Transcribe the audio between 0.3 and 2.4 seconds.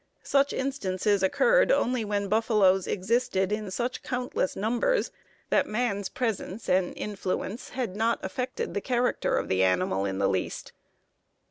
instances occurred only when